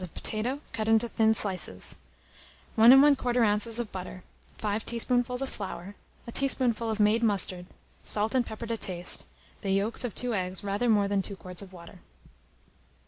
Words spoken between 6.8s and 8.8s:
of made mustard, salt and pepper to